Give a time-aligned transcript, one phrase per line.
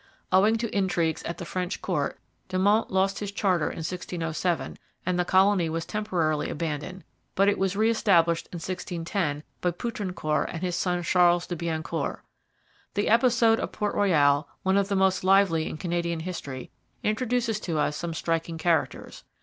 [0.31, 2.19] Owing to intrigues at the French court,
[2.49, 7.03] De Monts lost his charter in 1607 and the colony was temporarily abandoned;
[7.35, 12.21] but it was re established in 1610 by Poutrincourt and his son Charles de Biencourt.
[12.95, 16.71] The episode of Port Royal, one of the most lively in Canadian history,
[17.03, 19.23] introduces to us some striking characters.